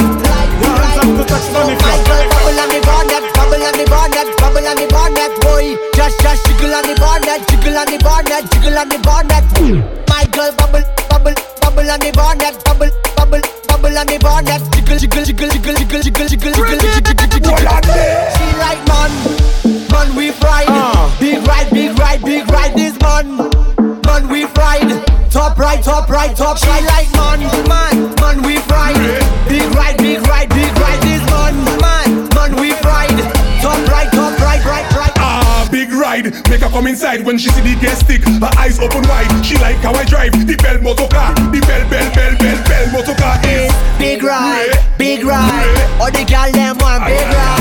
Your 0.61 0.73
hands 0.73 0.97
have 0.97 1.13
to 1.17 1.23
touch 1.25 1.47
bunny 1.53 1.75
floor. 1.77 1.97
Bubble 2.01 2.59
on 2.61 2.69
the 2.69 2.79
bonnet, 2.81 3.23
bubble 3.35 3.63
on 3.65 3.73
the 3.77 3.85
bonnet, 3.89 4.27
bubble 4.41 4.67
on 4.67 4.75
the 4.77 4.87
bonnet, 4.89 5.31
boy. 5.41 5.65
Just, 5.95 6.17
just 6.21 6.41
jiggle 6.47 6.73
on 6.73 6.83
the 6.87 6.95
bonnet, 6.97 7.41
jiggle 7.49 7.77
on 7.77 7.87
the 7.87 7.97
bonnet, 8.01 8.43
jiggle 8.51 8.77
on 8.77 8.87
the 8.89 8.99
bonnet. 9.05 9.45
My 10.09 10.25
girl, 10.33 10.51
bubble, 10.57 10.83
bubble, 11.09 11.35
bubble 11.61 11.89
on 11.91 11.99
the 12.01 12.11
bonnet, 12.11 12.55
bubble, 12.65 12.91
bubble, 13.15 13.41
bubble 13.69 13.97
on 13.97 14.07
the 14.07 14.17
bonnet. 14.19 14.61
Jiggle, 14.73 14.97
jiggle, 14.97 15.23
jiggle, 15.23 15.49
jiggle, 15.49 15.75
jiggle, 15.77 16.01
jiggle, 16.01 16.27
jiggle, 16.27 16.53
jiggle, 16.53 16.79
jiggle, 16.81 17.15
jiggle, 17.15 17.41
jiggle. 17.41 17.81
She 18.33 18.47
like 18.57 18.81
man, 18.89 19.11
man 19.93 20.09
we 20.17 20.31
fried. 20.31 20.67
Ah. 20.67 21.15
Big 21.19 21.45
ride, 21.47 21.69
big 21.69 21.97
ride, 21.97 22.21
big 22.21 22.49
ride 22.49 22.73
this 22.75 22.97
man. 22.99 23.37
Man 24.05 24.27
we 24.27 24.43
fried. 24.45 24.50
Top 25.31 25.57
right, 25.57 25.81
top 25.81 26.09
right, 26.09 26.35
top 26.35 26.61
right 26.63 26.83
like 26.83 27.09
man, 27.13 27.39
man, 27.65 28.13
man 28.19 28.41
we 28.43 28.57
fried. 28.67 28.95
Big 29.47 29.63
ride, 29.73 29.97
big 29.97 30.19
ride, 30.27 30.49
big 30.49 30.77
ride 30.77 31.01
this 31.01 31.23
man, 31.31 31.55
man, 31.79 32.27
man 32.35 32.59
we 32.59 32.71
fried. 32.83 33.09
Top 33.61 33.79
right, 33.87 34.11
top 34.11 34.37
right, 34.39 34.63
right, 34.65 34.91
right. 34.91 35.11
Ah, 35.15 35.67
big 35.71 35.89
ride. 35.93 36.25
Make 36.49 36.59
her 36.59 36.69
come 36.69 36.85
inside 36.85 37.25
when 37.25 37.37
she 37.37 37.49
see 37.51 37.61
the 37.61 37.79
gas 37.79 38.01
stick. 38.01 38.23
Her 38.23 38.51
eyes 38.59 38.77
open 38.79 39.07
wide. 39.07 39.45
She 39.45 39.55
like 39.59 39.77
how 39.77 39.93
I 39.93 40.03
drive 40.03 40.33
the 40.33 40.57
bell 40.57 40.81
motor 40.81 41.07
car. 41.07 41.33
The 41.33 41.61
bell, 41.61 41.89
bell, 41.89 42.13
bell, 42.13 42.35
bell, 42.37 42.63
bell 42.67 42.91
motor 42.91 43.15
car 43.15 43.39
is 43.47 43.71
Big 43.97 44.21
ride, 44.21 44.75
big 44.97 45.23
ride. 45.23 45.97
All 46.01 46.11
the 46.11 46.25
gal 46.25 46.51
them 46.51 46.77
want 46.79 47.05
big 47.05 47.25
ride. 47.25 47.60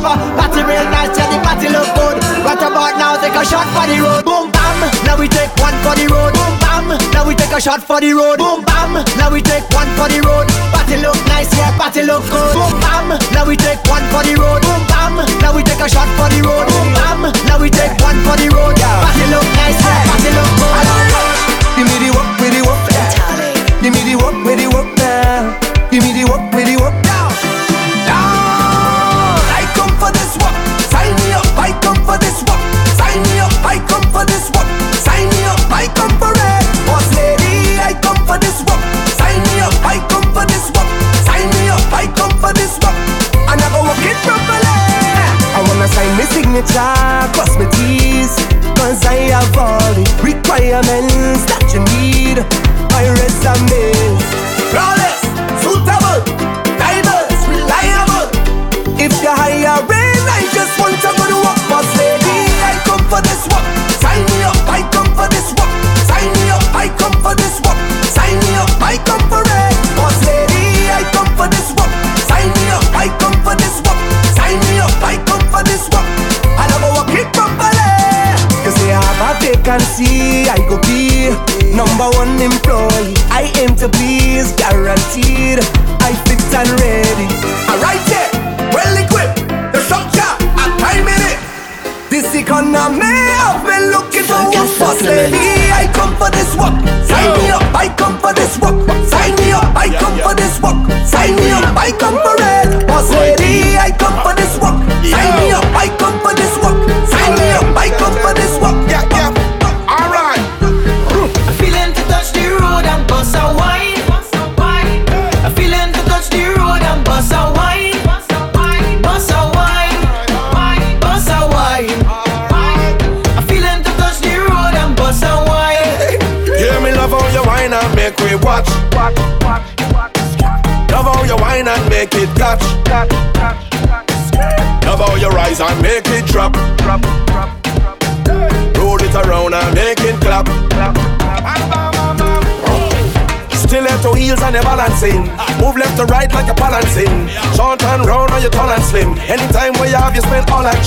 Mash 0.00 0.16
it 0.16 0.24
up 0.24 0.30
proper. 0.30 0.40
Party 0.40 0.60
real 0.64 0.84
nice, 0.88 1.12
yeah, 1.16 1.28
the 1.28 1.38
party 1.44 1.68
look 1.68 1.88
good. 1.94 2.16
Right 2.44 2.58
about 2.58 2.96
now, 2.96 3.16
take 3.20 3.36
a 3.36 3.44
shot 3.44 3.68
for 3.72 3.86
the 3.86 4.00
road. 4.00 4.24
Boom 4.24 4.50
bam, 4.50 4.80
now 5.04 5.16
we 5.18 5.28
take 5.28 5.52
one 5.60 5.76
for 5.84 5.94
the 5.94 6.08
road. 6.08 6.32
Boom 6.32 6.54
bam, 6.60 6.88
now 7.12 7.26
we 7.26 7.34
take 7.34 7.52
a 7.52 7.60
shot 7.60 7.82
for 7.82 8.00
the 8.00 8.12
road. 8.12 8.38
Boom 8.38 8.64
bam, 8.64 8.96
now 9.16 9.30
we 9.30 9.42
take 9.42 9.68
one 9.76 9.88
for 9.96 10.08
the 10.08 10.20
road. 10.24 10.48
Party 10.72 10.96
look 11.00 11.18
nice, 11.28 11.52
yeah, 11.56 11.76
party 11.76 12.02
look 12.02 12.24
good. 12.32 12.54
Boom 12.56 12.72
bam, 12.80 13.08
now 13.32 13.44
we 13.46 13.56
take 13.56 13.80
one 13.88 14.04
for 14.10 14.22
the 14.24 14.34
road. 14.36 14.62
Boom 14.64 14.82
bam, 14.88 15.20
now 15.44 15.52
we 15.54 15.62
take 15.62 15.80
a 15.80 15.88
shot 15.88 16.08
for 16.16 16.28
the 16.32 16.40
road. 16.42 16.66
Boom 16.66 16.88
bam, 16.96 17.20
now 17.46 17.60
we 17.60 17.68
take 17.70 17.94
one 18.00 18.18
for 18.24 18.36
the 18.36 18.48
road. 18.48 18.74
Yeah. 18.78 19.04
Party 19.04 19.24
look 19.28 19.46
nice, 19.60 19.80
yeah, 19.80 20.08
party 20.08 20.30
look 20.32 20.50
good. 20.56 20.88
Give 21.76 21.86
me 21.86 21.96
the 22.00 22.10
work 22.16 22.30
with 22.40 22.52
the 22.56 22.62
work. 22.64 22.80
Give 23.80 23.92
me 23.94 24.02
the 24.04 24.16
work 24.20 24.36
with 24.44 24.58
the 24.60 24.68
work 24.68 24.90
now. 25.00 25.56
Give 25.90 26.02
me 26.04 26.12
the 26.12 26.24
work 26.28 26.52
with 26.52 26.66
the 26.68 26.76
work 26.76 26.92
now. 27.04 27.10
Now 27.10 27.19
signature, 46.40 47.28
cross 47.36 47.52
my 47.58 47.68
T's 47.76 48.32
Cause 48.76 49.04
I 49.04 49.28
have 49.36 49.56
all 49.58 49.92
the 49.92 50.04
requirements 50.24 51.44
that 51.52 51.68
you 51.72 51.84
need. 52.00 52.40
My 52.96 53.04
resume 53.20 53.39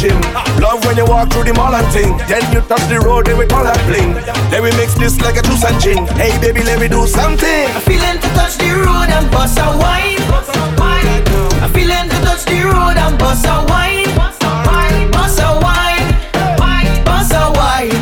gym. 0.04 0.20
Love 0.60 0.84
when 0.86 0.98
you 0.98 1.06
walk 1.06 1.32
through 1.32 1.46
the 1.46 1.54
mall 1.54 1.74
and 1.74 1.88
ting. 1.96 2.18
Then 2.28 2.44
you 2.52 2.60
touch 2.68 2.84
the 2.92 3.00
road, 3.00 3.26
then 3.28 3.38
we 3.38 3.46
call 3.48 3.66
and 3.66 3.80
bling. 3.88 4.14
Then 4.52 4.62
we 4.64 4.72
mix 4.76 4.96
this 4.96 5.18
like 5.22 5.38
a 5.38 5.42
juice 5.42 5.64
and 5.64 5.80
gin. 5.80 6.06
Hey 6.20 6.36
baby, 6.44 6.62
let 6.64 6.80
me 6.80 6.90
do 6.90 7.08
something. 7.08 7.68
I'm 7.72 7.82
feeling 7.88 8.20
to 8.20 8.28
touch 8.36 8.58
the 8.60 8.68
road 8.84 9.08
and 9.16 9.32
bust 9.32 9.58
a 9.60 9.64
wine. 9.80 10.20
I'm 11.64 11.72
feeling 11.72 12.10
to 12.12 12.18
touch 12.28 12.44
the 12.52 12.60
road 12.68 12.98
and 13.00 13.16
bust 13.18 13.46
a 13.48 13.64
wine. 13.72 14.12
Bust 14.20 14.44
a 14.44 14.52
wine. 14.68 15.08
Bust 17.08 17.32
a 17.40 17.48
wine. 17.56 17.96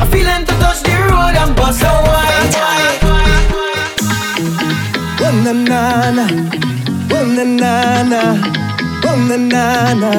I'm 0.00 0.08
feeling 0.12 0.44
to 0.44 0.52
touch 0.60 0.82
the 0.84 0.92
road 1.08 1.34
and 1.40 1.56
bust 1.56 1.80
a 1.82 1.92
wine. 2.04 2.52
One 5.24 5.40
na 5.44 5.52
na 5.52 6.10
na, 6.12 6.26
one 7.16 7.30
na 7.36 7.44
na 7.44 7.72
na, 8.12 8.20
one 9.08 9.22
na 9.28 9.36
na 9.36 9.94
na. 9.94 10.10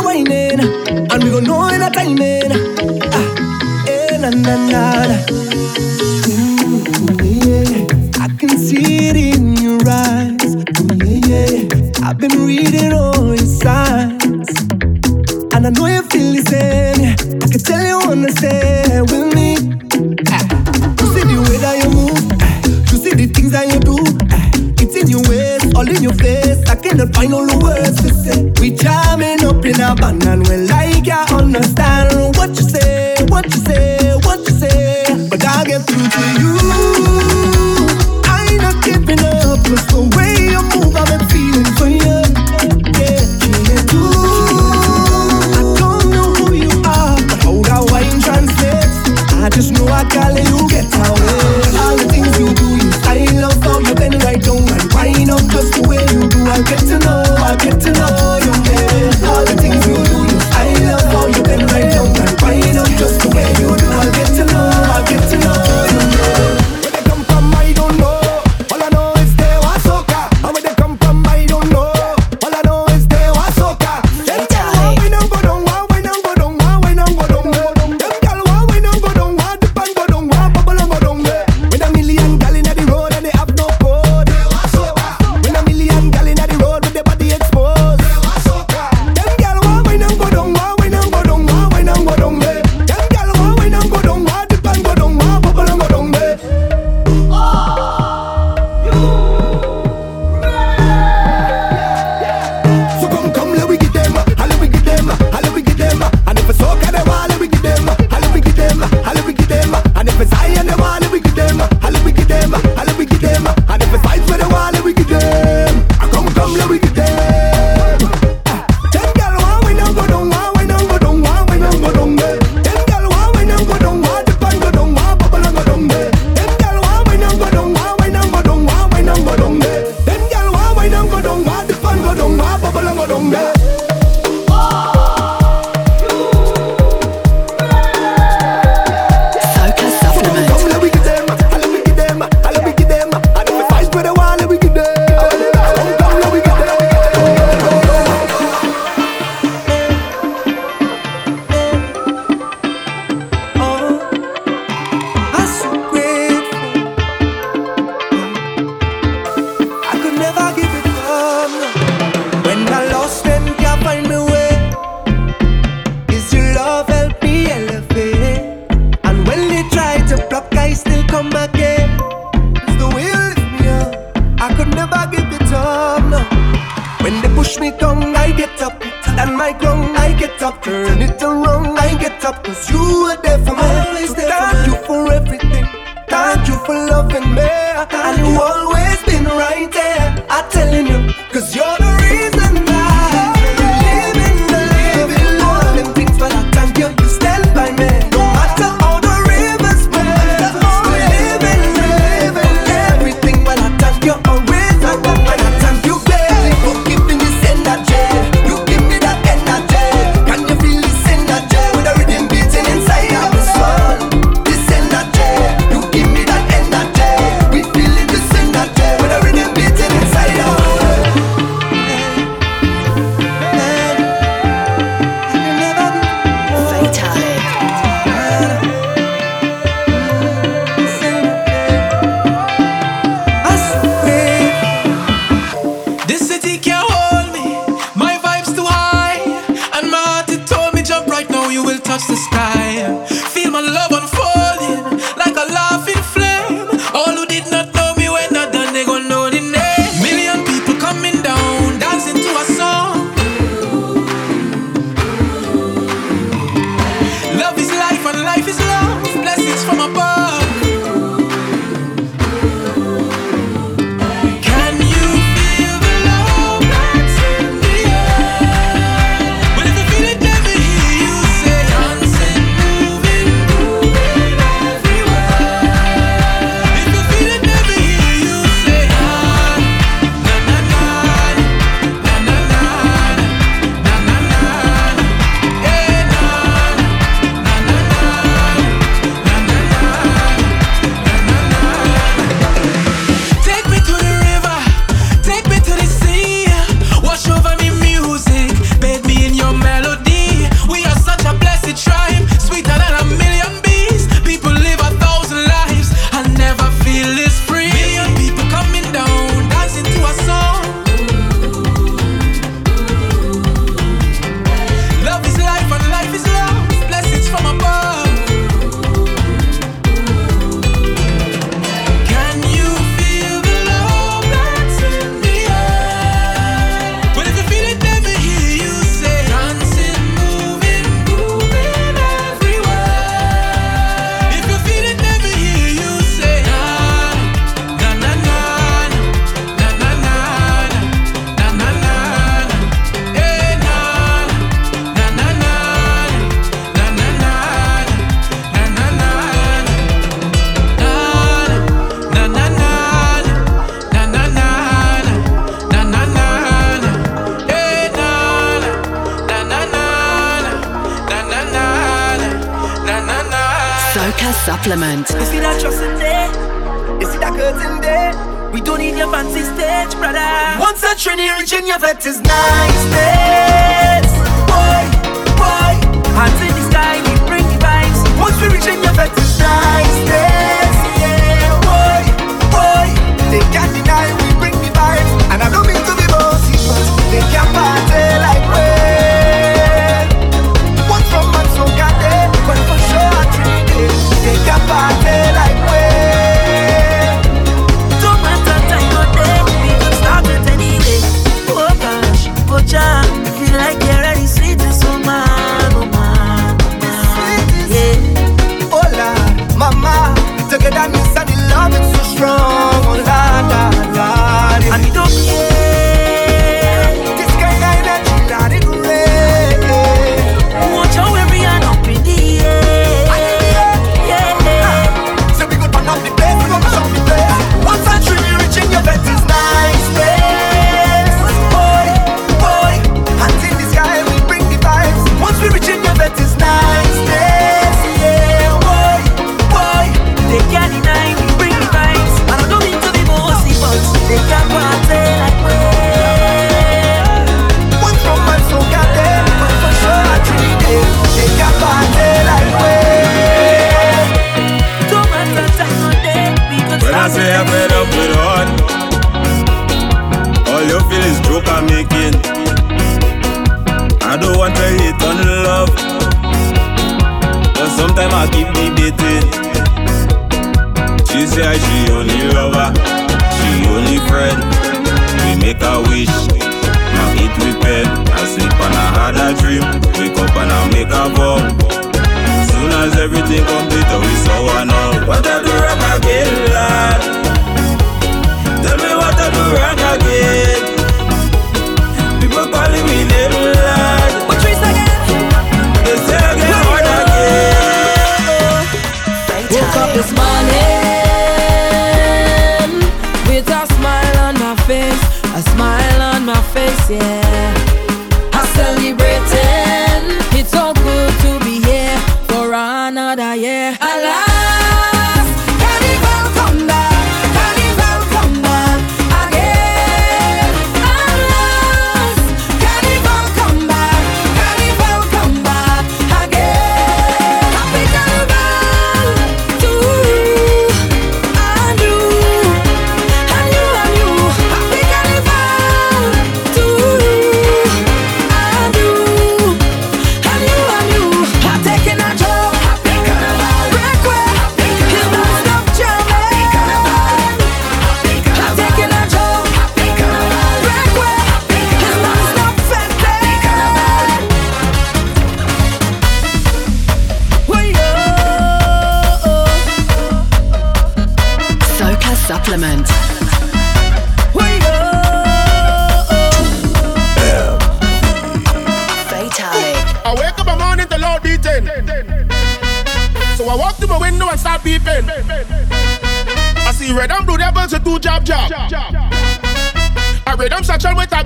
a 0.00 0.04
whining, 0.04 0.60
and 1.10 1.24
we 1.24 1.30
gon' 1.30 1.44
know. 1.44 1.68
Ah, 3.12 3.84
eh. 3.88 4.18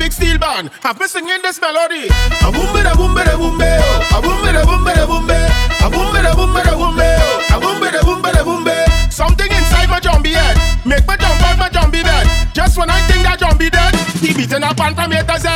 big 0.05 0.13
steel 0.13 0.39
band. 0.39 0.71
Have 0.83 1.01
me 1.01 1.07
singing 1.07 1.41
this 1.43 1.59
melody. 1.61 2.13
A 2.45 2.53
boom 2.53 2.77
da 2.85 2.93
boombe 2.93 3.25
da 3.25 3.37
boombe 3.41 3.71
oh. 3.81 4.17
A 4.17 4.21
boombe 4.21 4.53
da 4.53 4.63
boombe 4.69 4.93
boom 4.93 5.09
boombe. 5.09 5.39
A 5.81 5.89
boom 5.89 6.13
da 6.13 6.33
boombe 6.37 6.61
da 6.63 6.75
boombe 6.77 7.09
oh. 7.25 7.55
A 7.55 7.57
boombe 7.63 7.89
da 7.91 8.01
boombe 8.03 8.31
boom 8.45 8.65
boombe. 8.65 8.77
Something 9.11 9.51
inside 9.51 9.89
my 9.89 10.01
zombie 10.01 10.37
head 10.37 10.57
make 10.85 11.07
me 11.09 11.15
jump 11.17 11.41
out 11.49 11.57
my 11.57 11.71
zombie 11.73 12.03
bed. 12.03 12.27
Just 12.53 12.77
when 12.77 12.91
I 12.91 13.01
think 13.09 13.23
that 13.25 13.41
zombie 13.41 13.71
dead, 13.71 13.95
he 14.21 14.35
beating 14.35 14.63
up 14.63 14.79
on 14.79 14.95
from 14.95 15.13
A 15.13 15.25
to 15.25 15.37
Z. 15.41 15.49